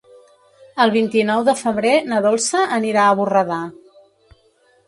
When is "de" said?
1.51-1.55